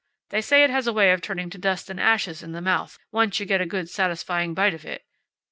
[0.31, 2.97] They say it has a way of turning to dust and ashes in the mouth,
[3.11, 5.03] once you get a good, satisfying bite of it.